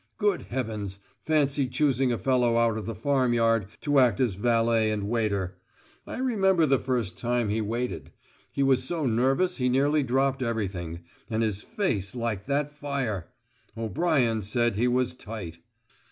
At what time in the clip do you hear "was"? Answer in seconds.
8.63-8.83, 14.87-15.13